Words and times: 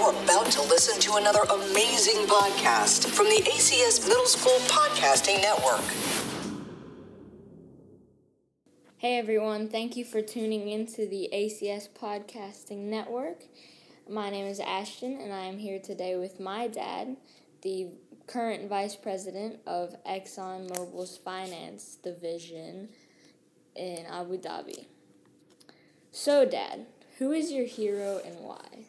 You're 0.00 0.22
about 0.22 0.46
to 0.52 0.62
listen 0.62 0.98
to 0.98 1.16
another 1.16 1.40
amazing 1.40 2.26
podcast 2.26 3.04
from 3.04 3.26
the 3.26 3.42
ACS 3.42 4.08
Middle 4.08 4.24
School 4.24 4.56
Podcasting 4.60 5.42
Network. 5.42 5.84
Hey 8.96 9.18
everyone, 9.18 9.68
thank 9.68 9.98
you 9.98 10.06
for 10.06 10.22
tuning 10.22 10.70
in 10.70 10.86
to 10.94 11.06
the 11.06 11.28
ACS 11.34 11.90
Podcasting 11.90 12.84
Network. 12.84 13.42
My 14.08 14.30
name 14.30 14.46
is 14.46 14.58
Ashton, 14.58 15.20
and 15.20 15.34
I 15.34 15.40
am 15.40 15.58
here 15.58 15.78
today 15.78 16.16
with 16.16 16.40
my 16.40 16.66
dad, 16.66 17.18
the 17.60 17.88
current 18.26 18.70
vice 18.70 18.96
president 18.96 19.58
of 19.66 19.94
ExxonMobil's 20.04 21.18
finance 21.18 21.98
division 22.02 22.88
in 23.76 24.06
Abu 24.06 24.38
Dhabi. 24.38 24.86
So, 26.10 26.46
Dad, 26.46 26.86
who 27.18 27.32
is 27.32 27.52
your 27.52 27.66
hero 27.66 28.18
and 28.24 28.36
why? 28.38 28.86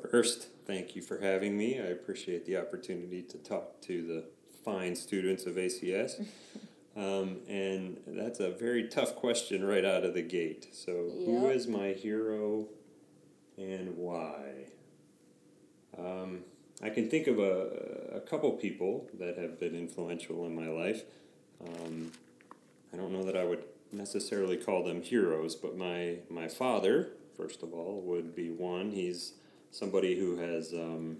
First, 0.00 0.48
thank 0.66 0.96
you 0.96 1.02
for 1.02 1.18
having 1.18 1.56
me. 1.56 1.78
I 1.78 1.84
appreciate 1.86 2.46
the 2.46 2.56
opportunity 2.56 3.22
to 3.22 3.38
talk 3.38 3.80
to 3.82 4.02
the 4.06 4.24
fine 4.64 4.96
students 4.96 5.46
of 5.46 5.54
ACS. 5.56 6.26
Um, 6.96 7.38
and 7.48 7.96
that's 8.06 8.38
a 8.38 8.50
very 8.50 8.86
tough 8.86 9.16
question 9.16 9.64
right 9.64 9.84
out 9.84 10.04
of 10.04 10.14
the 10.14 10.22
gate. 10.22 10.68
So, 10.70 10.92
who 11.26 11.48
Yep. 11.48 11.56
is 11.56 11.66
my 11.66 11.88
hero 11.88 12.68
and 13.58 13.96
why? 13.96 14.66
Um, 15.98 16.44
I 16.80 16.90
can 16.90 17.10
think 17.10 17.26
of 17.26 17.40
a, 17.40 18.12
a 18.14 18.20
couple 18.20 18.52
people 18.52 19.08
that 19.18 19.36
have 19.38 19.58
been 19.58 19.74
influential 19.74 20.46
in 20.46 20.54
my 20.54 20.68
life. 20.68 21.02
Um, 21.60 22.12
I 22.92 22.96
don't 22.96 23.10
know 23.12 23.24
that 23.24 23.36
I 23.36 23.42
would 23.42 23.64
necessarily 23.90 24.56
call 24.56 24.84
them 24.84 25.02
heroes, 25.02 25.56
but 25.56 25.76
my, 25.76 26.18
my 26.30 26.46
father, 26.46 27.08
first 27.36 27.64
of 27.64 27.72
all, 27.74 28.02
would 28.02 28.36
be 28.36 28.50
one. 28.50 28.92
He's 28.92 29.32
somebody 29.74 30.16
who 30.16 30.36
has 30.36 30.72
um, 30.72 31.16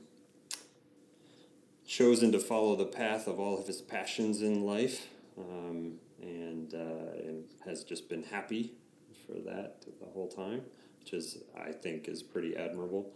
chosen 1.85 2.31
to 2.31 2.39
follow 2.39 2.77
the 2.77 2.85
path 2.85 3.27
of 3.27 3.41
all 3.41 3.59
of 3.59 3.67
his 3.67 3.83
passions 3.83 4.43
in 4.43 4.65
life 4.65 5.09
um, 5.37 5.95
and, 6.23 6.73
uh, 6.73 7.27
and 7.27 7.45
has 7.65 7.83
just 7.83 8.09
been 8.09 8.23
happy 8.23 8.73
for 9.27 9.41
that 9.41 9.85
the 10.01 10.07
whole 10.13 10.29
time, 10.29 10.63
which 11.01 11.13
is, 11.13 11.39
I 11.59 11.73
think, 11.73 12.07
is 12.07 12.23
pretty 12.23 12.57
admirable. 12.57 13.11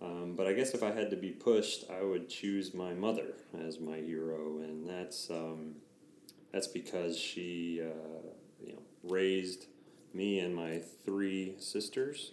Um, 0.00 0.34
but 0.36 0.46
I 0.46 0.52
guess 0.52 0.74
if 0.74 0.82
I 0.84 0.92
had 0.92 1.10
to 1.10 1.16
be 1.16 1.30
pushed, 1.30 1.90
I 1.90 2.04
would 2.04 2.28
choose 2.28 2.72
my 2.72 2.94
mother 2.94 3.34
as 3.66 3.80
my 3.80 3.96
hero, 3.96 4.58
and 4.58 4.88
that's 4.88 5.30
um, 5.30 5.76
that's 6.52 6.66
because 6.66 7.18
she, 7.18 7.80
uh, 7.80 8.28
you 8.64 8.74
know, 8.74 8.82
raised 9.02 9.66
me 10.12 10.40
and 10.40 10.54
my 10.54 10.80
three 11.04 11.54
sisters 11.58 12.32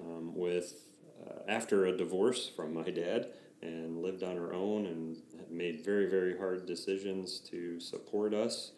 um, 0.00 0.34
with 0.34 0.91
uh, 1.26 1.40
after 1.48 1.86
a 1.86 1.96
divorce 1.96 2.48
from 2.48 2.74
my 2.74 2.90
dad 2.90 3.28
and 3.62 4.02
lived 4.02 4.22
on 4.22 4.36
her 4.36 4.52
own 4.52 4.86
and 4.86 5.16
made 5.50 5.84
very 5.84 6.08
very 6.08 6.36
hard 6.36 6.66
decisions 6.66 7.38
to 7.38 7.78
support 7.80 8.34
us 8.34 8.72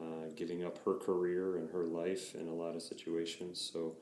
uh, 0.00 0.28
giving 0.36 0.64
up 0.64 0.84
her 0.84 0.94
career 0.94 1.56
and 1.56 1.70
her 1.70 1.84
life 1.84 2.34
in 2.34 2.48
a 2.48 2.54
lot 2.54 2.74
of 2.74 2.82
situations 2.82 3.60
so 3.72 3.94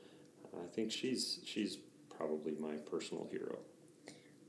i 0.63 0.67
think 0.73 0.91
she's 0.91 1.39
she's 1.45 1.77
probably 2.09 2.53
my 2.59 2.75
personal 2.89 3.27
hero 3.31 3.57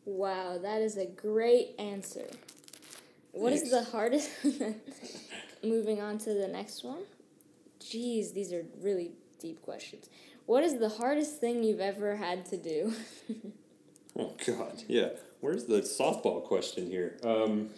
Wow, 0.08 0.56
that 0.56 0.80
is 0.80 0.96
a 0.96 1.04
great 1.04 1.74
answer. 1.78 2.26
What 3.32 3.52
is 3.52 3.70
the 3.70 3.84
hardest? 3.84 4.30
Moving 5.62 6.00
on 6.00 6.16
to 6.18 6.32
the 6.32 6.48
next 6.48 6.82
one. 6.82 7.02
Jeez, 7.78 8.32
these 8.32 8.50
are 8.54 8.64
really 8.80 9.12
deep 9.38 9.60
questions. 9.60 10.08
What 10.48 10.64
is 10.64 10.78
the 10.78 10.88
hardest 10.88 11.40
thing 11.40 11.62
you've 11.62 11.78
ever 11.78 12.16
had 12.16 12.46
to 12.46 12.56
do? 12.56 12.94
oh 14.18 14.32
god 14.46 14.82
yeah. 14.88 15.10
Where's 15.40 15.66
the 15.66 15.82
softball 15.82 16.42
question 16.42 16.90
here? 16.90 17.18
Um, 17.22 17.68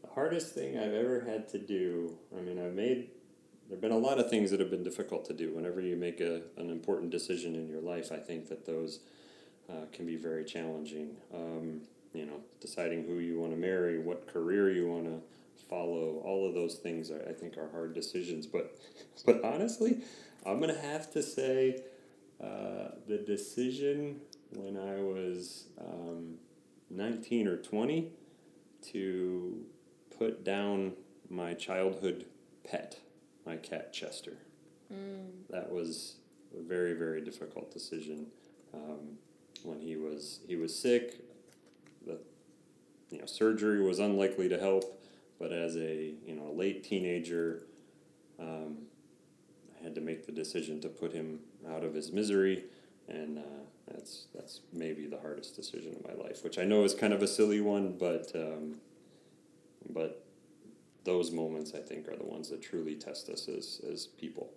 the 0.00 0.08
hardest 0.14 0.54
thing 0.54 0.78
i've 0.78 0.94
ever 0.94 1.20
had 1.20 1.46
to 1.50 1.58
do 1.58 2.16
i 2.36 2.40
mean 2.40 2.58
i've 2.58 2.72
made 2.72 3.10
there 3.68 3.76
have 3.76 3.82
been 3.82 3.92
a 3.92 3.98
lot 3.98 4.18
of 4.18 4.30
things 4.30 4.50
that 4.50 4.60
have 4.60 4.70
been 4.70 4.82
difficult 4.82 5.26
to 5.26 5.34
do. 5.34 5.54
Whenever 5.54 5.82
you 5.82 5.94
make 5.94 6.20
a, 6.22 6.40
an 6.56 6.70
important 6.70 7.10
decision 7.10 7.54
in 7.54 7.68
your 7.68 7.82
life 7.82 8.10
i 8.12 8.16
think 8.16 8.48
that 8.48 8.64
those 8.64 9.00
uh, 9.68 9.84
can 9.92 10.06
be 10.06 10.16
very 10.16 10.46
challenging. 10.46 11.16
Um, 11.34 11.82
you 12.14 12.24
know 12.24 12.40
deciding 12.62 13.04
who 13.04 13.18
you 13.18 13.38
want 13.38 13.52
to 13.52 13.58
marry 13.58 13.98
what 13.98 14.26
career 14.26 14.72
you 14.72 14.88
want 14.88 15.04
to 15.04 15.20
follow 15.68 16.22
all 16.24 16.48
of 16.48 16.54
those 16.54 16.76
things 16.76 17.10
are, 17.10 17.22
i 17.28 17.32
think 17.32 17.58
are 17.58 17.68
hard 17.72 17.92
decisions. 17.92 18.46
But 18.46 18.74
but 19.26 19.44
honestly 19.44 20.02
i'm 20.46 20.60
going 20.60 20.74
to 20.74 20.80
have 20.80 21.10
to 21.10 21.22
say 21.22 21.82
uh, 22.42 22.88
the 23.06 23.18
decision 23.18 24.20
when 24.54 24.76
i 24.76 25.00
was 25.00 25.64
um, 25.80 26.34
19 26.90 27.48
or 27.48 27.56
20 27.56 28.10
to 28.92 29.64
put 30.18 30.44
down 30.44 30.92
my 31.28 31.54
childhood 31.54 32.26
pet 32.64 33.00
my 33.48 33.56
cat 33.56 33.92
chester. 33.92 34.36
That 35.48 35.70
was 35.72 36.16
a 36.56 36.62
very 36.62 36.94
very 36.94 37.22
difficult 37.22 37.72
decision. 37.72 38.26
Um, 38.74 39.18
when 39.64 39.80
he 39.80 39.96
was 39.96 40.40
he 40.46 40.56
was 40.56 40.78
sick 40.78 41.24
the 42.06 42.18
you 43.10 43.18
know 43.18 43.26
surgery 43.26 43.80
was 43.80 43.98
unlikely 43.98 44.48
to 44.48 44.58
help 44.58 45.02
but 45.38 45.50
as 45.50 45.76
a 45.76 46.14
you 46.24 46.34
know 46.36 46.52
late 46.52 46.84
teenager 46.84 47.62
um, 48.38 48.76
had 49.88 49.94
to 49.94 50.00
make 50.02 50.26
the 50.26 50.32
decision 50.32 50.80
to 50.82 50.88
put 50.88 51.12
him 51.12 51.40
out 51.70 51.82
of 51.82 51.94
his 51.94 52.12
misery 52.12 52.64
and 53.08 53.38
uh, 53.38 53.42
that's 53.90 54.26
that's 54.34 54.60
maybe 54.70 55.06
the 55.06 55.18
hardest 55.18 55.56
decision 55.56 55.94
of 55.96 56.04
my 56.06 56.22
life 56.22 56.44
which 56.44 56.58
I 56.58 56.64
know 56.64 56.84
is 56.84 56.94
kind 56.94 57.14
of 57.14 57.22
a 57.22 57.26
silly 57.26 57.62
one 57.62 57.96
but 57.98 58.30
um, 58.34 58.76
but 59.88 60.22
those 61.04 61.30
moments 61.30 61.72
I 61.74 61.78
think 61.78 62.06
are 62.06 62.16
the 62.16 62.26
ones 62.26 62.50
that 62.50 62.60
truly 62.60 62.96
test 62.96 63.30
us 63.30 63.48
as, 63.48 63.80
as 63.90 64.06
people 64.06 64.50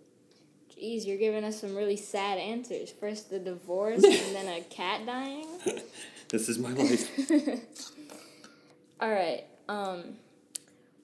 Jeez, 0.78 1.06
you're 1.06 1.18
giving 1.18 1.44
us 1.44 1.62
some 1.62 1.76
really 1.76 1.98
sad 1.98 2.40
answers. 2.40 2.92
First 2.92 3.30
the 3.30 3.38
divorce 3.38 4.04
and 4.04 4.36
then 4.36 4.48
a 4.48 4.62
cat 4.62 5.06
dying. 5.06 5.46
this 6.30 6.50
is 6.50 6.58
my 6.58 6.72
life 6.72 7.10
All 9.00 9.12
right. 9.12 9.44
Um, 9.70 10.16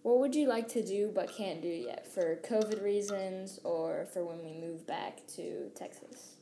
what 0.03 0.19
would 0.19 0.35
you 0.35 0.47
like 0.47 0.67
to 0.69 0.83
do 0.83 1.11
but 1.13 1.35
can't 1.35 1.61
do 1.61 1.67
yet 1.67 2.07
for 2.07 2.37
COVID 2.37 2.83
reasons 2.83 3.59
or 3.63 4.07
for 4.13 4.23
when 4.23 4.43
we 4.43 4.53
move 4.53 4.85
back 4.87 5.25
to 5.35 5.69
Texas? 5.75 6.35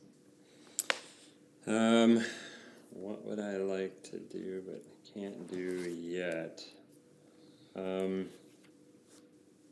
Um, 1.66 2.22
what 2.90 3.24
would 3.26 3.40
I 3.40 3.56
like 3.56 4.02
to 4.04 4.18
do 4.18 4.62
but 4.66 4.82
can't 5.12 5.50
do 5.50 5.90
yet? 5.90 6.62
Um, 7.74 8.26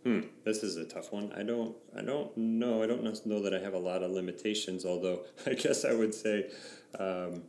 hmm, 0.03 0.21
this 0.44 0.62
is 0.62 0.77
a 0.77 0.84
tough 0.84 1.12
one. 1.12 1.33
I 1.37 1.43
don't, 1.43 1.77
I 1.97 2.03
don't 2.03 2.37
know. 2.37 2.83
I 2.83 2.87
don't 2.87 3.05
know 3.27 3.43
that 3.43 3.55
I 3.55 3.61
have 3.61 3.75
a 3.75 3.78
lot 3.78 4.03
of 4.03 4.11
limitations. 4.11 4.84
Although 4.84 5.21
I 5.47 5.55
guess 5.55 5.84
I 5.84 5.94
would 5.94 6.15
say, 6.15 6.50
um, 6.99 7.43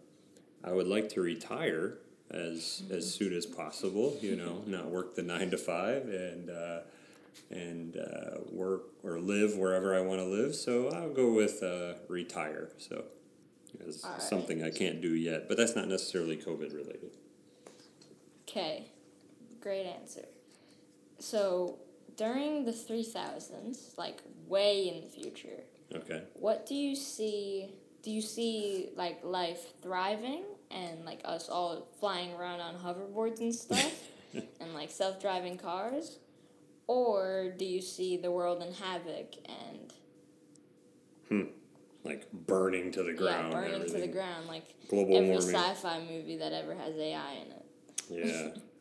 I 0.63 0.71
would 0.71 0.87
like 0.87 1.09
to 1.09 1.21
retire 1.21 1.97
as 2.31 2.83
as 2.91 3.13
soon 3.13 3.33
as 3.33 3.45
possible. 3.45 4.17
You 4.21 4.35
know, 4.35 4.63
not 4.65 4.89
work 4.89 5.15
the 5.15 5.23
nine 5.23 5.51
to 5.51 5.57
five 5.57 6.07
and. 6.07 6.49
Uh, 6.49 6.79
and 7.51 7.97
uh, 7.97 8.39
work 8.49 8.83
or 9.03 9.19
live 9.19 9.57
wherever 9.57 9.93
I 9.93 9.99
want 9.99 10.21
to 10.21 10.25
live. 10.25 10.55
So 10.55 10.87
I'll 10.87 11.13
go 11.13 11.33
with 11.33 11.61
uh, 11.61 11.95
retire. 12.07 12.69
So 12.77 13.03
is 13.81 14.03
right. 14.03 14.21
something 14.21 14.63
I 14.63 14.69
can't 14.69 15.01
do 15.01 15.13
yet, 15.15 15.47
but 15.47 15.57
that's 15.57 15.75
not 15.75 15.87
necessarily 15.87 16.37
COVID 16.37 16.73
related. 16.73 17.11
Okay, 18.47 18.85
great 19.59 19.85
answer. 19.85 20.25
So 21.19 21.79
during 22.15 22.65
the 22.65 22.71
3000s, 22.71 23.97
like 23.97 24.21
way 24.47 24.87
in 24.87 25.01
the 25.01 25.07
future, 25.09 25.63
Okay. 25.93 26.23
what 26.33 26.65
do 26.65 26.75
you 26.75 26.95
see? 26.95 27.69
Do 28.01 28.11
you 28.11 28.21
see 28.21 28.89
like 28.95 29.23
life 29.23 29.73
thriving 29.81 30.43
and 30.71 31.05
like 31.05 31.21
us 31.25 31.49
all 31.49 31.87
flying 31.99 32.33
around 32.33 32.59
on 32.59 32.75
hoverboards 32.75 33.39
and 33.39 33.53
stuff 33.53 33.93
and 34.33 34.73
like 34.73 34.89
self 34.91 35.21
driving 35.21 35.57
cars? 35.57 36.19
Or 36.87 37.53
do 37.57 37.65
you 37.65 37.81
see 37.81 38.17
the 38.17 38.31
world 38.31 38.61
in 38.61 38.73
havoc 38.73 39.33
and 39.45 39.93
Hmm. 41.29 41.49
Like 42.03 42.31
burning 42.31 42.91
to 42.91 43.01
the 43.01 43.13
ground. 43.13 43.51
yeah, 43.51 43.59
burning 43.61 43.85
to 43.87 43.97
the 43.99 44.07
ground 44.07 44.45
like 44.47 44.75
Global 44.89 45.15
every 45.17 45.29
warming. 45.29 45.47
sci-fi 45.49 45.99
movie 46.07 46.37
that 46.37 46.53
ever 46.53 46.75
has 46.75 46.95
AI 46.95 47.33
in 47.33 47.51
it? 47.51 47.65
Yeah. 48.27 48.49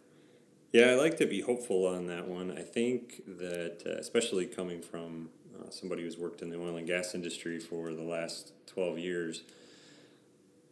Yeah, 0.72 0.86
I 0.86 0.94
like 0.96 1.18
to 1.18 1.26
be 1.26 1.40
hopeful 1.40 1.86
on 1.86 2.08
that 2.08 2.26
one. 2.26 2.50
I 2.50 2.62
think 2.62 3.22
that, 3.38 3.84
uh, 3.86 3.90
especially 4.00 4.44
coming 4.46 4.82
from 4.82 5.28
uh, 5.56 5.70
somebody 5.70 6.02
who's 6.02 6.18
worked 6.18 6.42
in 6.42 6.50
the 6.50 6.58
oil 6.58 6.76
and 6.76 6.84
gas 6.84 7.14
industry 7.14 7.60
for 7.60 7.92
the 7.94 8.02
last 8.02 8.50
12 8.66 8.98
years, 8.98 9.42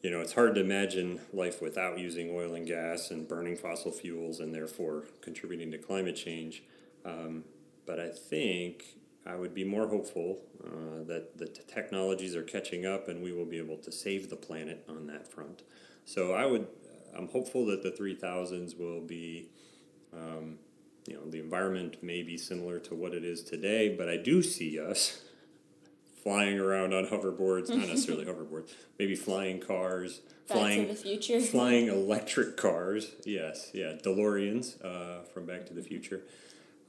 you 0.02 0.10
know, 0.10 0.20
it's 0.20 0.32
hard 0.32 0.56
to 0.56 0.60
imagine 0.60 1.20
life 1.32 1.62
without 1.62 1.98
using 1.98 2.30
oil 2.34 2.54
and 2.54 2.66
gas 2.66 3.10
and 3.10 3.28
burning 3.28 3.56
fossil 3.56 3.92
fuels 3.92 4.40
and 4.40 4.52
therefore 4.52 5.04
contributing 5.20 5.70
to 5.70 5.78
climate 5.78 6.16
change. 6.16 6.64
Um, 7.04 7.44
but 7.86 8.00
I 8.00 8.08
think 8.08 8.96
I 9.24 9.36
would 9.36 9.54
be 9.54 9.62
more 9.62 9.86
hopeful 9.86 10.40
uh, 10.64 11.04
that 11.04 11.38
the 11.38 11.46
t- 11.46 11.62
technologies 11.68 12.34
are 12.34 12.42
catching 12.42 12.84
up 12.84 13.08
and 13.08 13.22
we 13.22 13.32
will 13.32 13.44
be 13.44 13.58
able 13.58 13.76
to 13.78 13.92
save 13.92 14.28
the 14.28 14.36
planet 14.36 14.84
on 14.88 15.06
that 15.06 15.30
front. 15.32 15.62
So 16.04 16.32
I 16.32 16.46
would, 16.46 16.66
I'm 17.16 17.28
hopeful 17.28 17.64
that 17.66 17.84
the 17.84 17.92
3000s 17.92 18.76
will 18.76 19.00
be, 19.00 19.50
um, 20.12 20.58
you 21.06 21.14
know, 21.14 21.30
the 21.30 21.38
environment 21.38 22.02
may 22.02 22.24
be 22.24 22.36
similar 22.36 22.80
to 22.80 22.96
what 22.96 23.14
it 23.14 23.24
is 23.24 23.44
today, 23.44 23.94
but 23.96 24.08
I 24.08 24.16
do 24.16 24.42
see 24.42 24.80
us 24.80 25.22
flying 26.22 26.58
around 26.58 26.94
on 26.94 27.06
hoverboards, 27.06 27.68
not 27.68 27.78
necessarily 27.88 28.24
hoverboards, 28.24 28.72
maybe 28.98 29.14
flying 29.14 29.60
cars, 29.60 30.20
Back 30.48 30.58
flying 30.58 30.86
to 30.86 30.92
the 30.92 30.98
future. 30.98 31.40
flying 31.40 31.88
electric 31.88 32.56
cars. 32.56 33.12
Yes, 33.24 33.70
yeah, 33.72 33.94
DeLoreans 34.02 34.84
uh, 34.84 35.24
from 35.24 35.46
Back 35.46 35.66
to 35.66 35.74
the 35.74 35.82
Future. 35.82 36.22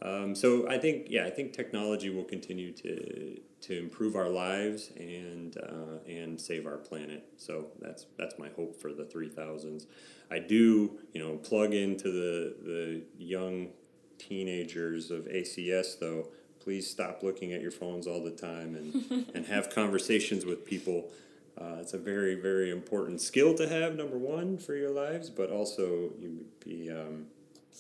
Um, 0.01 0.35
so 0.35 0.68
I 0.69 0.77
think 0.77 1.07
yeah, 1.09 1.25
I 1.25 1.30
think 1.30 1.53
technology 1.53 2.09
will 2.09 2.25
continue 2.25 2.74
to 2.74 3.39
to 3.62 3.80
improve 3.80 4.15
our 4.18 4.27
lives 4.27 4.91
and 4.97 5.56
uh, 5.57 6.03
and 6.06 6.39
save 6.39 6.68
our 6.68 6.77
planet. 6.77 7.25
So 7.38 7.68
that's 7.80 8.06
that's 8.18 8.38
my 8.38 8.50
hope 8.50 8.75
for 8.75 8.91
the 8.91 9.06
three 9.06 9.30
thousands. 9.30 9.88
I 10.30 10.39
do 10.39 11.00
you 11.13 11.24
know 11.24 11.38
plug 11.38 11.74
into 11.74 12.12
the 12.12 12.56
the 12.62 13.01
young 13.18 13.69
teenagers 14.18 15.09
of 15.09 15.25
ACS 15.25 16.00
though. 16.00 16.27
Please 16.63 16.89
stop 16.89 17.24
looking 17.24 17.51
at 17.54 17.62
your 17.62 17.71
phones 17.71 18.07
all 18.07 18.24
the 18.24 18.31
time 18.31 18.75
and, 18.75 19.25
and 19.36 19.45
have 19.48 19.69
conversations 19.69 20.45
with 20.45 20.65
people. 20.65 21.12
Uh, 21.60 21.77
it's 21.80 21.94
a 21.94 21.98
very, 21.98 22.36
very 22.36 22.71
important 22.71 23.21
skill 23.21 23.54
to 23.56 23.68
have, 23.68 23.95
number 23.95 24.18
one, 24.18 24.57
for 24.57 24.75
your 24.75 24.89
lives, 24.89 25.30
but 25.30 25.51
also 25.51 26.12
you 26.19 26.45
be, 26.63 26.89
um, 26.89 27.27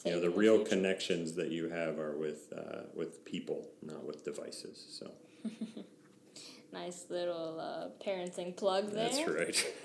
you 0.05 0.11
know, 0.11 0.19
the 0.19 0.29
real 0.29 0.57
future. 0.57 0.69
connections 0.69 1.33
that 1.33 1.49
you 1.49 1.69
have 1.69 1.97
are 1.97 2.15
with, 2.15 2.53
uh, 2.55 2.81
with 2.93 3.23
people, 3.25 3.67
not 3.81 4.03
with 4.03 4.23
devices. 4.23 4.85
So 4.89 5.11
Nice 6.73 7.05
little 7.09 7.59
uh, 7.59 8.03
parenting 8.03 8.55
plug 8.55 8.91
there. 8.91 9.09
that's 9.09 9.27
right. 9.27 9.65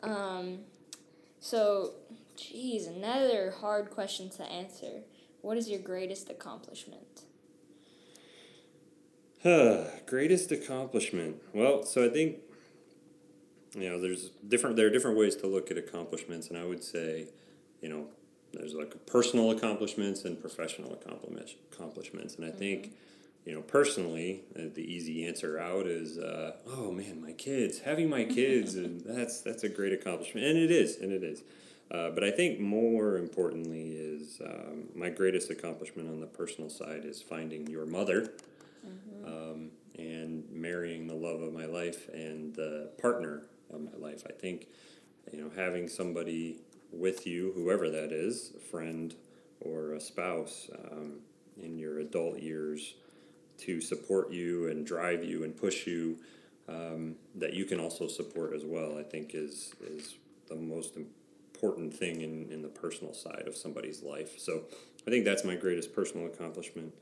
Um, 0.00 0.58
so, 1.40 1.94
geez, 2.36 2.86
another 2.86 3.50
hard 3.60 3.90
question 3.90 4.28
to 4.30 4.44
answer. 4.44 5.02
What 5.40 5.56
is 5.56 5.68
your 5.70 5.80
greatest 5.80 6.30
accomplishment? 6.30 7.22
Greatest 10.06 10.50
accomplishment. 10.50 11.36
Well, 11.52 11.84
so 11.84 12.04
I 12.04 12.08
think 12.08 12.38
you 13.74 13.88
know 13.88 14.00
there's 14.00 14.30
different 14.48 14.76
there 14.76 14.86
are 14.86 14.90
different 14.90 15.16
ways 15.16 15.36
to 15.36 15.46
look 15.46 15.70
at 15.70 15.78
accomplishments, 15.78 16.48
and 16.48 16.58
I 16.58 16.64
would 16.64 16.82
say, 16.82 17.28
you 17.80 17.88
know, 17.88 18.06
there's 18.52 18.74
like 18.74 19.06
personal 19.06 19.52
accomplishments 19.52 20.24
and 20.24 20.40
professional 20.40 20.92
accomplishments. 20.92 21.54
Accomplishments, 21.72 22.36
and 22.36 22.44
I 22.44 22.50
think. 22.50 22.92
You 23.44 23.54
know, 23.54 23.60
personally, 23.60 24.42
uh, 24.58 24.62
the 24.74 24.82
easy 24.82 25.24
answer 25.24 25.56
out 25.56 25.86
is, 25.86 26.18
uh, 26.18 26.56
oh 26.66 26.90
man, 26.90 27.22
my 27.22 27.30
kids, 27.30 27.78
having 27.78 28.10
my 28.10 28.24
kids, 28.24 28.74
and 28.82 29.00
that's 29.02 29.40
that's 29.40 29.62
a 29.62 29.68
great 29.68 29.92
accomplishment, 29.92 30.44
and 30.44 30.58
it 30.58 30.72
is, 30.72 30.96
and 30.96 31.12
it 31.12 31.22
is. 31.22 31.44
Uh, 31.88 32.10
but 32.10 32.24
I 32.24 32.32
think 32.32 32.58
more 32.58 33.18
importantly 33.18 33.92
is 33.92 34.40
um, 34.44 34.88
my 34.96 35.10
greatest 35.10 35.48
accomplishment 35.48 36.08
on 36.08 36.18
the 36.18 36.26
personal 36.26 36.68
side 36.68 37.04
is 37.04 37.22
finding 37.22 37.68
your 37.68 37.86
mother 37.86 38.32
um, 39.26 39.70
and 39.98 40.44
marrying 40.50 41.06
the 41.06 41.14
love 41.14 41.40
of 41.42 41.52
my 41.52 41.66
life 41.66 42.08
and 42.12 42.54
the 42.54 42.90
partner 43.00 43.42
of 43.72 43.80
my 43.80 43.96
life. 43.98 44.22
I 44.28 44.32
think, 44.32 44.68
you 45.32 45.40
know, 45.42 45.50
having 45.54 45.88
somebody 45.88 46.60
with 46.92 47.26
you, 47.26 47.52
whoever 47.54 47.90
that 47.90 48.12
is, 48.12 48.52
a 48.56 48.60
friend 48.60 49.14
or 49.60 49.94
a 49.94 50.00
spouse, 50.00 50.70
um, 50.92 51.20
in 51.60 51.78
your 51.78 51.98
adult 51.98 52.38
years 52.38 52.94
to 53.58 53.80
support 53.80 54.30
you 54.30 54.68
and 54.68 54.86
drive 54.86 55.24
you 55.24 55.44
and 55.44 55.56
push 55.56 55.86
you, 55.86 56.18
um, 56.68 57.16
that 57.34 57.54
you 57.54 57.64
can 57.64 57.80
also 57.80 58.06
support 58.06 58.52
as 58.52 58.64
well, 58.64 58.98
I 58.98 59.02
think 59.02 59.34
is, 59.34 59.74
is 59.86 60.16
the 60.48 60.56
most 60.56 60.96
important 60.96 61.94
thing 61.94 62.20
in, 62.20 62.50
in 62.50 62.60
the 62.62 62.68
personal 62.68 63.14
side 63.14 63.44
of 63.46 63.56
somebody's 63.56 64.02
life. 64.02 64.38
So 64.38 64.64
I 65.06 65.10
think 65.10 65.24
that's 65.24 65.44
my 65.44 65.54
greatest 65.54 65.94
personal 65.94 66.26
accomplishment. 66.26 66.92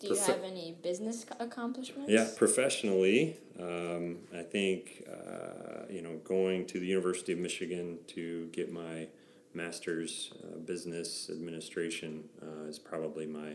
Do 0.00 0.08
you 0.08 0.16
have 0.16 0.44
any 0.44 0.76
business 0.80 1.26
accomplishments? 1.40 2.10
Yeah, 2.10 2.28
professionally, 2.36 3.36
um, 3.58 4.18
I 4.32 4.42
think 4.42 5.04
uh, 5.10 5.86
you 5.90 6.02
know 6.02 6.18
going 6.24 6.66
to 6.66 6.78
the 6.78 6.86
University 6.86 7.32
of 7.32 7.40
Michigan 7.40 7.98
to 8.08 8.46
get 8.52 8.72
my 8.72 9.08
master's 9.54 10.32
uh, 10.44 10.58
business 10.58 11.28
administration 11.30 12.28
uh, 12.40 12.68
is 12.68 12.78
probably 12.78 13.26
my 13.26 13.54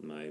my 0.00 0.30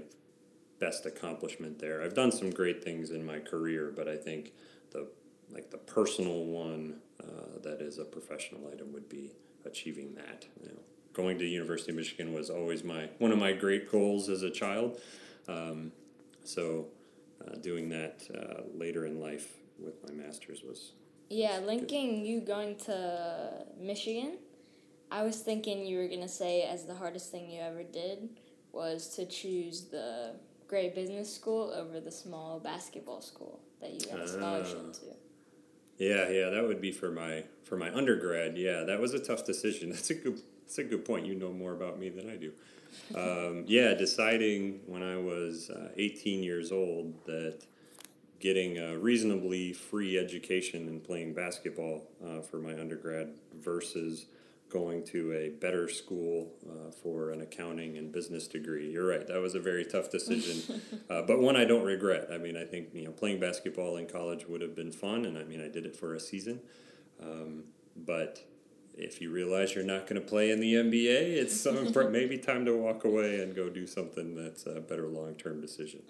best 0.80 1.06
accomplishment 1.06 1.80
there. 1.80 2.02
I've 2.02 2.16
done 2.16 2.32
some 2.32 2.50
great 2.50 2.84
things 2.84 3.12
in 3.12 3.26
my 3.26 3.40
career, 3.40 3.94
but 3.96 4.08
I 4.08 4.16
think 4.16 4.54
the 4.92 5.08
like 5.52 5.70
the 5.70 5.78
personal 5.78 6.46
one 6.46 7.02
uh, 7.22 7.60
that 7.64 7.82
is 7.82 7.98
a 7.98 8.06
professional 8.06 8.70
item 8.72 8.94
would 8.94 9.10
be 9.10 9.32
achieving 9.66 10.16
that. 10.16 10.46
You 10.62 10.70
know, 10.70 10.80
going 11.14 11.38
to 11.38 11.44
the 11.44 11.50
University 11.50 11.92
of 11.92 11.98
Michigan 11.98 12.34
was 12.34 12.50
always 12.50 12.84
my 12.86 13.10
one 13.20 13.32
of 13.32 13.38
my 13.38 13.52
great 13.52 13.92
goals 13.92 14.30
as 14.30 14.44
a 14.44 14.50
child. 14.50 14.98
Um, 15.48 15.92
so, 16.44 16.88
uh, 17.46 17.56
doing 17.56 17.90
that 17.90 18.24
uh, 18.34 18.62
later 18.78 19.06
in 19.06 19.20
life 19.20 19.58
with 19.80 19.96
my 20.08 20.14
master's 20.14 20.64
was 20.64 20.94
Yeah, 21.30 21.60
linking 21.60 22.26
you 22.26 22.42
going 22.42 22.76
to 22.86 23.66
Michigan, 23.80 24.38
I 25.12 25.24
was 25.24 25.38
thinking 25.38 25.86
you 25.86 25.98
were 26.00 26.08
going 26.08 26.22
to 26.22 26.28
say 26.28 26.64
as 26.64 26.86
the 26.86 26.96
hardest 26.96 27.32
thing 27.32 27.50
you 27.50 27.62
ever 27.62 27.84
did 27.84 28.30
was 28.72 29.10
to 29.16 29.26
choose 29.26 29.86
the 29.86 30.36
great 30.68 30.96
business 30.96 31.34
school 31.34 31.74
over 31.76 32.00
the 32.00 32.12
small 32.12 32.60
basketball 32.60 33.22
school 33.22 33.60
that 33.82 33.92
you 33.92 34.00
got 34.10 34.20
a 34.22 34.28
scholarship 34.28 34.78
Ah. 34.88 34.94
to. 34.94 35.06
yeah 35.98 36.30
yeah 36.30 36.50
that 36.50 36.64
would 36.66 36.80
be 36.80 36.94
for 36.94 37.12
my 37.12 37.44
for 37.66 37.76
my 37.76 37.94
undergrad 37.94 38.58
yeah 38.58 38.84
that 38.86 38.98
was 39.02 39.14
a 39.14 39.20
tough 39.20 39.46
decision 39.46 39.90
that's 39.94 40.10
a 40.12 40.14
good 40.16 40.40
that's 40.72 40.80
a 40.80 40.84
good 40.86 41.04
point 41.04 41.26
you 41.26 41.36
know 41.36 41.52
more 41.52 41.74
about 41.74 42.00
me 42.00 42.08
than 42.08 42.30
I 42.30 42.38
do 42.38 42.54
um, 43.14 43.66
yeah 43.68 43.94
deciding 43.94 44.80
when 44.88 45.04
I 45.04 45.18
was 45.18 45.70
uh, 45.70 45.90
18 45.98 46.44
years 46.44 46.72
old 46.72 47.14
that 47.26 47.66
getting 48.40 48.78
a 48.78 48.98
reasonably 48.98 49.74
free 49.74 50.18
education 50.18 50.88
and 50.88 51.04
playing 51.04 51.34
basketball 51.34 52.08
uh, 52.26 52.40
for 52.40 52.58
my 52.58 52.72
undergrad 52.72 53.34
versus 53.60 54.28
going 54.70 55.04
to 55.04 55.34
a 55.34 55.50
better 55.50 55.90
school 55.90 56.54
uh, 56.66 56.90
for 56.90 57.32
an 57.32 57.42
accounting 57.42 57.98
and 57.98 58.14
business 58.14 58.48
degree. 58.48 58.90
You're 58.90 59.06
right. 59.06 59.28
That 59.28 59.42
was 59.42 59.54
a 59.54 59.60
very 59.60 59.84
tough 59.84 60.10
decision, 60.10 60.82
uh, 61.10 61.24
but 61.24 61.42
one 61.42 61.58
I 61.58 61.66
don't 61.66 61.84
regret. 61.84 62.30
I 62.32 62.38
mean, 62.38 62.56
I 62.56 62.64
think 62.64 62.88
you 62.94 63.04
know 63.04 63.12
playing 63.12 63.42
basketball 63.42 63.98
in 63.98 64.08
college 64.08 64.48
would 64.48 64.62
have 64.62 64.74
been 64.74 64.94
fun, 64.94 65.26
and 65.26 65.38
I 65.38 65.44
mean, 65.44 65.62
I 65.62 65.68
did 65.68 65.86
it 65.86 65.98
for 65.98 66.16
a 66.16 66.20
season. 66.20 66.62
Um, 67.22 67.66
but 67.98 68.42
if 68.98 69.22
you 69.22 69.32
realize 69.32 69.74
you're 69.76 69.84
not 69.84 70.08
going 70.08 70.22
to 70.22 70.28
play 70.28 70.52
in 70.52 70.60
the 70.60 70.74
NBA, 70.76 71.38
it's 71.38 71.60
some, 71.60 71.92
maybe 72.12 72.38
time 72.38 72.66
to 72.66 72.76
walk 72.76 73.04
away 73.06 73.42
and 73.42 73.56
go 73.56 73.70
do 73.70 73.88
something 73.88 74.36
that's 74.36 74.66
a 74.66 74.80
better 74.82 75.08
long 75.08 75.36
term 75.36 75.62
decision. 75.62 76.02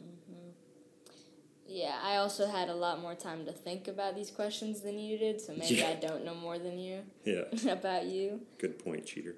Yeah, 1.68 1.98
I 2.04 2.18
also 2.18 2.48
had 2.48 2.68
a 2.68 2.76
lot 2.76 3.02
more 3.02 3.16
time 3.16 3.46
to 3.46 3.54
think 3.54 3.88
about 3.88 4.14
these 4.14 4.30
questions 4.30 4.82
than 4.82 5.00
you 5.00 5.18
did, 5.18 5.40
so 5.40 5.54
maybe 5.54 5.76
Yeah. 5.76 5.88
I 5.88 5.94
don't 5.96 6.26
know 6.26 6.36
more 6.36 6.60
than 6.60 6.78
you 6.78 7.04
Yeah, 7.24 7.44
about 7.72 8.06
you. 8.08 8.42
good 8.58 8.78
point, 8.84 9.06
cheater. 9.06 9.36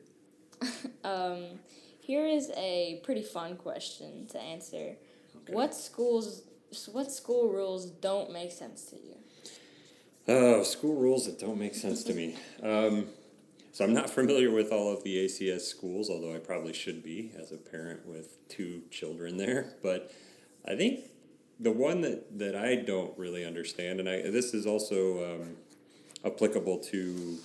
Um, 1.03 1.59
here 1.99 2.25
is 2.25 2.51
a 2.55 3.01
pretty 3.03 3.21
fun 3.21 3.55
question 3.55 4.25
to 4.31 4.39
answer. 4.41 4.95
Okay. 5.43 5.53
What 5.53 5.75
schools 5.75 6.43
what 6.91 7.11
school 7.11 7.49
rules 7.49 7.85
don't 7.91 8.31
make 8.31 8.51
sense 8.51 8.85
to 8.85 8.95
you? 8.95 9.15
Oh, 10.27 10.63
school 10.63 10.95
rules 10.95 11.27
that 11.27 11.37
don't 11.37 11.59
make 11.59 11.75
sense 11.75 12.03
to 12.05 12.13
me. 12.15 12.35
Um, 12.63 13.09
so 13.73 13.83
I'm 13.83 13.93
not 13.93 14.07
familiar 14.07 14.51
with 14.51 14.71
all 14.71 14.93
of 14.93 15.03
the 15.03 15.25
ACS 15.25 15.61
schools, 15.61 16.07
although 16.07 16.35
I 16.35 16.37
probably 16.37 16.73
should 16.73 17.03
be 17.03 17.31
as 17.35 17.51
a 17.51 17.57
parent 17.57 18.05
with 18.05 18.47
two 18.47 18.83
children 18.91 19.37
there. 19.37 19.73
But 19.81 20.13
I 20.63 20.75
think 20.75 21.05
the 21.59 21.71
one 21.71 22.01
that, 22.01 22.37
that 22.37 22.55
I 22.55 22.75
don't 22.75 23.17
really 23.17 23.43
understand, 23.43 23.99
and 23.99 24.07
I, 24.07 24.21
this 24.29 24.53
is 24.53 24.67
also 24.67 25.41
um, 25.41 25.57
applicable 26.23 26.77
to 26.91 27.39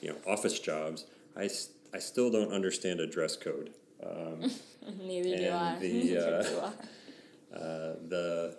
you 0.00 0.10
know 0.10 0.16
office 0.24 0.60
jobs. 0.60 1.06
I, 1.36 1.50
I 1.92 1.98
still 1.98 2.30
don't 2.30 2.52
understand 2.52 3.00
a 3.00 3.06
dress 3.08 3.36
code. 3.36 3.70
Um, 4.00 4.48
Neither 5.02 5.36
do 5.36 5.50
I. 5.50 5.78
the, 5.80 5.92
Neither 6.04 6.34
uh, 6.36 6.42
do 6.42 6.60
I. 6.60 7.56
uh, 7.56 7.94
the 8.08 8.56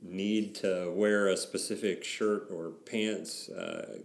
need 0.00 0.54
to 0.54 0.92
wear 0.94 1.26
a 1.26 1.36
specific 1.36 2.04
shirt 2.04 2.48
or 2.52 2.70
pants 2.70 3.48
uh, 3.48 3.98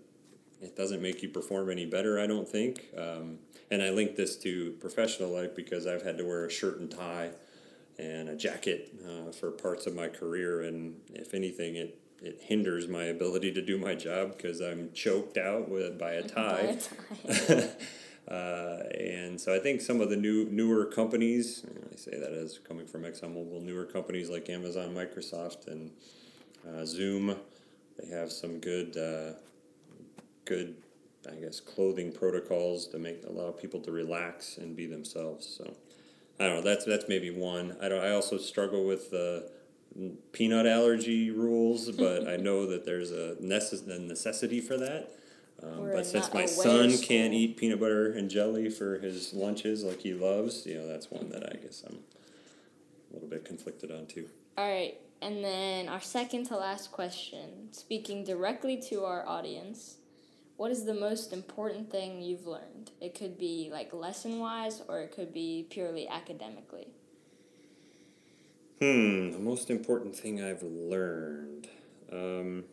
it 0.61 0.75
doesn't 0.75 1.01
make 1.01 1.21
you 1.21 1.29
perform 1.29 1.69
any 1.69 1.85
better 1.85 2.19
i 2.19 2.27
don't 2.27 2.47
think. 2.47 2.85
Um, 2.97 3.39
and 3.71 3.81
i 3.81 3.89
link 3.89 4.15
this 4.15 4.35
to 4.37 4.71
professional 4.79 5.29
life 5.29 5.55
because 5.55 5.87
i've 5.87 6.03
had 6.03 6.17
to 6.17 6.23
wear 6.25 6.45
a 6.45 6.51
shirt 6.51 6.79
and 6.79 6.89
tie 6.89 7.31
and 7.97 8.29
a 8.29 8.35
jacket 8.35 8.93
uh, 9.07 9.31
for 9.31 9.51
parts 9.51 9.87
of 9.87 9.95
my 9.95 10.09
career. 10.09 10.61
And 10.61 10.99
if 11.13 11.33
anything 11.33 11.75
it 11.75 11.99
it 12.21 12.41
hinders 12.41 12.87
my 12.87 13.03
ability 13.03 13.51
to 13.51 13.61
do 13.61 13.77
my 13.77 13.93
job 13.93 14.35
because 14.35 14.61
i'm 14.61 14.91
choked 14.93 15.37
out 15.37 15.69
with 15.69 15.99
by 15.99 16.13
a 16.13 16.21
By 16.23 16.27
tie 16.27 16.77
a 17.13 17.25
tie. 17.27 17.69
Uh, 18.27 18.81
and 18.99 19.39
so 19.39 19.53
I 19.53 19.59
think 19.59 19.81
some 19.81 20.01
of 20.01 20.09
the 20.09 20.15
new 20.15 20.45
newer 20.45 20.85
companies, 20.85 21.63
and 21.63 21.87
I 21.93 21.95
say 21.95 22.17
that 22.19 22.31
as 22.31 22.57
coming 22.57 22.87
from 22.87 23.03
ExxonMobil, 23.03 23.61
newer 23.61 23.85
companies 23.85 24.29
like 24.29 24.49
Amazon, 24.49 24.95
Microsoft, 24.95 25.67
and 25.67 25.91
uh, 26.67 26.85
Zoom, 26.85 27.35
they 27.99 28.07
have 28.09 28.31
some 28.31 28.59
good, 28.59 28.97
uh, 28.97 29.37
good, 30.45 30.75
I 31.29 31.35
guess, 31.35 31.59
clothing 31.59 32.11
protocols 32.11 32.87
to 32.87 32.97
make 32.97 33.23
allow 33.25 33.51
people 33.51 33.79
to 33.81 33.91
relax 33.91 34.57
and 34.57 34.75
be 34.75 34.85
themselves. 34.85 35.45
So 35.47 35.75
I 36.39 36.45
don't 36.45 36.55
know. 36.57 36.61
That's 36.61 36.85
that's 36.85 37.05
maybe 37.07 37.31
one. 37.31 37.75
I 37.81 37.89
don't. 37.89 38.03
I 38.03 38.11
also 38.11 38.37
struggle 38.37 38.85
with 38.85 39.11
the 39.11 39.49
peanut 40.31 40.65
allergy 40.65 41.31
rules, 41.31 41.91
but 41.97 42.27
I 42.27 42.35
know 42.37 42.65
that 42.67 42.85
there's 42.85 43.11
a, 43.11 43.35
necess- 43.41 43.87
a 43.89 43.99
necessity 43.99 44.61
for 44.61 44.77
that. 44.77 45.11
Um, 45.63 45.89
but 45.93 46.05
since 46.05 46.33
my 46.33 46.45
son 46.45 46.91
school. 46.91 47.07
can't 47.07 47.33
eat 47.33 47.55
peanut 47.55 47.79
butter 47.79 48.11
and 48.11 48.29
jelly 48.29 48.69
for 48.69 48.99
his 48.99 49.33
lunches 49.33 49.83
like 49.83 50.01
he 50.01 50.13
loves, 50.13 50.65
you 50.65 50.75
know, 50.75 50.85
that's 50.85 51.09
one 51.09 51.29
that 51.29 51.49
I 51.49 51.55
guess 51.57 51.83
I'm 51.87 51.99
a 53.09 53.13
little 53.13 53.29
bit 53.29 53.45
conflicted 53.45 53.89
on 53.89 54.05
too. 54.05 54.27
All 54.57 54.69
right, 54.69 54.97
and 55.21 55.43
then 55.43 55.87
our 55.87 56.01
second 56.01 56.45
to 56.47 56.57
last 56.57 56.91
question, 56.91 57.69
speaking 57.71 58.25
directly 58.25 58.81
to 58.89 59.05
our 59.05 59.25
audience, 59.27 59.97
what 60.57 60.71
is 60.71 60.85
the 60.85 60.93
most 60.93 61.33
important 61.33 61.91
thing 61.91 62.21
you've 62.21 62.47
learned? 62.47 62.91
It 63.01 63.13
could 63.15 63.37
be 63.37 63.69
like 63.71 63.93
lesson 63.93 64.39
wise, 64.39 64.81
or 64.87 65.01
it 65.01 65.11
could 65.11 65.33
be 65.33 65.65
purely 65.69 66.07
academically. 66.07 66.87
Hmm, 68.79 69.31
the 69.31 69.39
most 69.39 69.69
important 69.69 70.15
thing 70.15 70.43
I've 70.43 70.63
learned. 70.63 71.67
Um, 72.11 72.63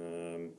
um, 0.00 0.50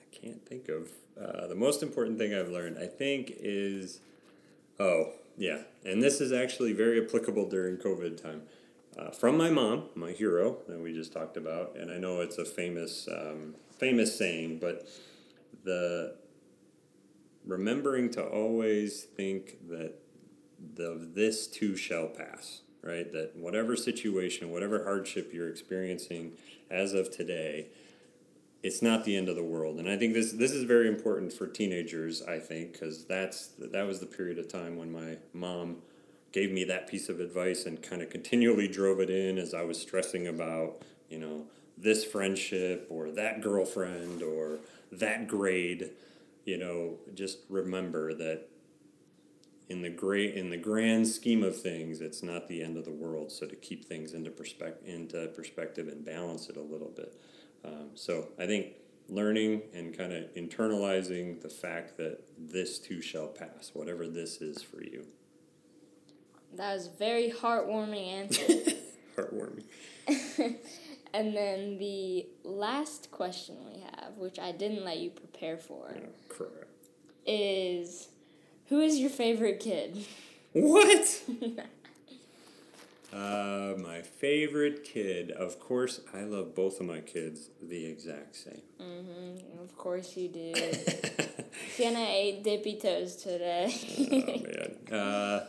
I 0.00 0.16
can't 0.16 0.44
think 0.46 0.68
of. 0.68 0.90
Uh, 1.20 1.46
the 1.48 1.54
most 1.54 1.82
important 1.82 2.18
thing 2.18 2.34
I've 2.34 2.48
learned, 2.48 2.78
I 2.78 2.86
think, 2.86 3.32
is. 3.38 4.00
Oh, 4.78 5.12
yeah. 5.36 5.62
And 5.84 6.02
this 6.02 6.20
is 6.20 6.32
actually 6.32 6.72
very 6.72 7.04
applicable 7.04 7.48
during 7.48 7.76
COVID 7.76 8.20
time. 8.20 8.42
Uh, 8.98 9.10
from 9.10 9.36
my 9.38 9.50
mom, 9.50 9.84
my 9.94 10.10
hero 10.10 10.58
that 10.68 10.80
we 10.80 10.92
just 10.92 11.12
talked 11.12 11.36
about, 11.36 11.76
and 11.76 11.90
I 11.90 11.98
know 11.98 12.20
it's 12.20 12.38
a 12.38 12.44
famous, 12.44 13.08
um, 13.10 13.54
famous 13.78 14.16
saying, 14.16 14.58
but 14.58 14.86
the 15.64 16.16
remembering 17.44 18.10
to 18.10 18.24
always 18.24 19.02
think 19.02 19.68
that 19.68 19.94
the 20.74 21.08
this 21.14 21.46
too 21.46 21.76
shall 21.76 22.08
pass, 22.08 22.62
right? 22.82 23.10
That 23.12 23.36
whatever 23.36 23.76
situation, 23.76 24.50
whatever 24.50 24.84
hardship 24.84 25.32
you're 25.32 25.48
experiencing 25.48 26.32
as 26.70 26.92
of 26.92 27.10
today, 27.10 27.68
it's 28.62 28.82
not 28.82 29.04
the 29.04 29.16
end 29.16 29.28
of 29.28 29.36
the 29.36 29.42
world. 29.42 29.78
And 29.78 29.88
I 29.88 29.96
think 29.96 30.14
this 30.14 30.32
this 30.32 30.52
is 30.52 30.64
very 30.64 30.88
important 30.88 31.32
for 31.32 31.46
teenagers. 31.46 32.22
I 32.22 32.38
think 32.38 32.72
because 32.72 33.04
that's 33.04 33.48
that 33.58 33.86
was 33.86 34.00
the 34.00 34.06
period 34.06 34.38
of 34.38 34.48
time 34.48 34.76
when 34.76 34.92
my 34.92 35.16
mom 35.32 35.76
gave 36.32 36.52
me 36.52 36.64
that 36.64 36.86
piece 36.86 37.08
of 37.08 37.20
advice 37.20 37.66
and 37.66 37.82
kind 37.82 38.02
of 38.02 38.10
continually 38.10 38.68
drove 38.68 39.00
it 39.00 39.10
in 39.10 39.38
as 39.38 39.54
I 39.54 39.62
was 39.62 39.80
stressing 39.80 40.26
about 40.26 40.82
you 41.08 41.18
know 41.18 41.46
this 41.76 42.04
friendship 42.04 42.86
or 42.90 43.10
that 43.10 43.40
girlfriend 43.40 44.22
or 44.22 44.58
that 44.92 45.26
grade. 45.28 45.90
You 46.44 46.58
know, 46.58 46.98
just 47.14 47.38
remember 47.48 48.14
that 48.14 48.48
in 49.68 49.82
the 49.82 49.90
great 49.90 50.34
in 50.34 50.50
the 50.50 50.56
grand 50.56 51.06
scheme 51.08 51.42
of 51.42 51.60
things, 51.60 52.00
it's 52.00 52.22
not 52.22 52.48
the 52.48 52.62
end 52.62 52.76
of 52.76 52.84
the 52.84 52.90
world. 52.90 53.30
So 53.30 53.46
to 53.46 53.56
keep 53.56 53.84
things 53.84 54.14
into 54.14 54.30
perspective 54.30 54.86
into 54.86 55.28
perspective 55.28 55.88
and 55.88 56.04
balance 56.04 56.48
it 56.48 56.56
a 56.56 56.62
little 56.62 56.92
bit. 56.94 57.20
Um, 57.64 57.90
so 57.94 58.28
I 58.38 58.46
think 58.46 58.68
learning 59.08 59.62
and 59.74 59.96
kind 59.96 60.12
of 60.12 60.32
internalizing 60.34 61.40
the 61.42 61.48
fact 61.48 61.96
that 61.98 62.20
this 62.38 62.78
too 62.78 63.02
shall 63.02 63.26
pass, 63.26 63.70
whatever 63.74 64.06
this 64.06 64.40
is 64.40 64.62
for 64.62 64.82
you. 64.82 65.06
That 66.54 66.74
was 66.74 66.86
a 66.88 66.90
very 66.90 67.30
heartwarming 67.30 68.06
answer. 68.12 68.42
Heartwarming. 69.16 69.64
and 71.14 71.36
then 71.36 71.78
the 71.78 72.26
last 72.44 73.10
question 73.10 73.56
we 73.72 73.80
have, 73.80 74.16
which 74.16 74.38
I 74.38 74.52
didn't 74.52 74.84
let 74.84 74.98
you 74.98 75.10
prepare 75.10 75.56
for, 75.56 75.94
Oh, 75.96 76.08
crap. 76.28 76.50
is 77.26 78.08
who 78.66 78.80
is 78.80 78.98
your 78.98 79.10
favorite 79.10 79.60
kid? 79.60 80.04
What? 80.52 81.22
uh, 83.12 83.74
my 83.78 84.02
favorite 84.02 84.82
kid. 84.84 85.30
Of 85.30 85.60
course, 85.60 86.00
I 86.12 86.22
love 86.22 86.54
both 86.54 86.80
of 86.80 86.86
my 86.86 87.00
kids 87.00 87.50
the 87.62 87.84
exact 87.86 88.34
same. 88.36 88.62
Mhm. 88.80 89.62
Of 89.62 89.76
course 89.76 90.16
you 90.16 90.28
do. 90.28 90.52
Sienna 91.76 92.04
ate 92.08 92.42
dippy 92.42 92.76
toes 92.78 93.16
today. 93.16 93.72
oh 94.10 94.90
man. 94.90 94.98
Uh, 95.00 95.46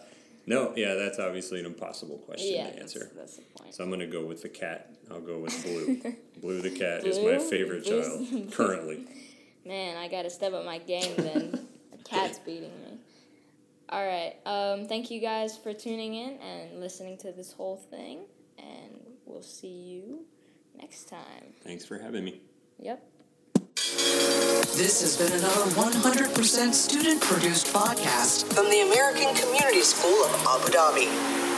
no, 0.51 0.73
yeah, 0.75 0.95
that's 0.95 1.19
obviously 1.19 1.59
an 1.59 1.65
impossible 1.65 2.17
question 2.19 2.55
yeah, 2.55 2.69
to 2.69 2.79
answer. 2.79 2.99
That's, 2.99 3.15
that's 3.15 3.35
the 3.37 3.43
point. 3.57 3.73
So 3.73 3.83
I'm 3.83 3.89
gonna 3.89 4.07
go 4.07 4.25
with 4.25 4.41
the 4.41 4.49
cat. 4.49 4.93
I'll 5.09 5.21
go 5.21 5.39
with 5.39 5.63
Blue. 5.63 6.15
Blue 6.41 6.61
the 6.61 6.69
cat 6.69 7.05
is 7.05 7.19
my 7.19 7.37
favorite 7.37 7.85
Blue's- 7.85 8.29
child 8.29 8.53
currently. 8.53 9.07
Man, 9.65 9.97
I 9.97 10.07
gotta 10.07 10.29
step 10.29 10.53
up 10.53 10.65
my 10.65 10.79
game 10.79 11.15
then. 11.17 11.67
The 11.91 11.97
Cat's 12.03 12.39
beating 12.39 12.71
me. 12.81 12.97
All 13.89 14.05
right. 14.05 14.35
Um, 14.45 14.87
thank 14.87 15.11
you 15.11 15.19
guys 15.19 15.57
for 15.57 15.73
tuning 15.73 16.15
in 16.15 16.37
and 16.37 16.79
listening 16.79 17.17
to 17.19 17.31
this 17.31 17.53
whole 17.53 17.77
thing, 17.77 18.21
and 18.57 18.99
we'll 19.25 19.43
see 19.43 19.67
you 19.67 20.25
next 20.79 21.09
time. 21.09 21.53
Thanks 21.63 21.85
for 21.85 21.97
having 21.97 22.23
me. 22.23 22.41
Yep. 22.79 23.10
This 24.73 25.01
has 25.01 25.17
been 25.17 25.33
another 25.33 25.69
100% 25.71 26.73
student 26.73 27.21
produced 27.21 27.67
podcast 27.67 28.51
from 28.53 28.69
the 28.69 28.79
American 28.81 29.35
Community 29.35 29.81
School 29.81 30.23
of 30.23 30.31
Abu 30.47 30.71
Dhabi. 30.71 31.50